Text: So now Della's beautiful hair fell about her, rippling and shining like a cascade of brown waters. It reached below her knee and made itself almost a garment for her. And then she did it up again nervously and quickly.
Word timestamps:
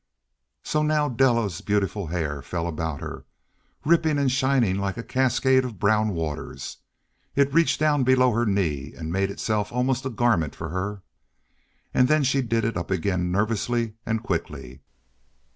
So 0.63 0.81
now 0.81 1.09
Della's 1.09 1.61
beautiful 1.61 2.07
hair 2.07 2.41
fell 2.41 2.65
about 2.65 3.01
her, 3.01 3.23
rippling 3.85 4.17
and 4.17 4.31
shining 4.31 4.79
like 4.79 4.97
a 4.97 5.03
cascade 5.03 5.63
of 5.63 5.77
brown 5.77 6.09
waters. 6.15 6.77
It 7.35 7.53
reached 7.53 7.79
below 7.79 8.31
her 8.33 8.47
knee 8.47 8.95
and 8.97 9.13
made 9.13 9.29
itself 9.29 9.71
almost 9.71 10.03
a 10.03 10.09
garment 10.09 10.55
for 10.55 10.69
her. 10.69 11.03
And 11.93 12.07
then 12.07 12.23
she 12.23 12.41
did 12.41 12.65
it 12.65 12.77
up 12.77 12.89
again 12.89 13.31
nervously 13.31 13.93
and 14.03 14.23
quickly. 14.23 14.81